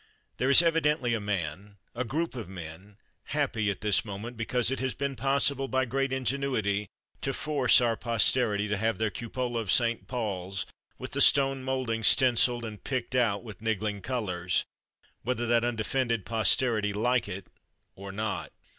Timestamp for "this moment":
3.81-4.35